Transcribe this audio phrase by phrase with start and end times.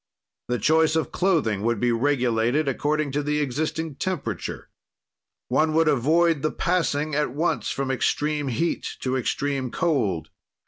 [0.47, 4.71] "The choice of clothing would be regulated according to the existing temperature.
[5.47, 10.31] "One would avoid the passing at once from extreme heat to extreme cold.